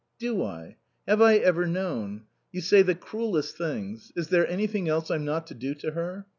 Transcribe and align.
"Do 0.17 0.41
I? 0.41 0.77
Have 1.07 1.21
I 1.21 1.35
ever 1.35 1.67
known? 1.67 2.23
You 2.51 2.61
say 2.61 2.81
the 2.81 2.95
cruellest 2.95 3.55
things. 3.55 4.11
Is 4.15 4.29
there 4.29 4.47
anything 4.47 4.89
else 4.89 5.11
I'm 5.11 5.25
not 5.25 5.45
to 5.45 5.53
do 5.53 5.75
to 5.75 5.91
her?" 5.91 6.25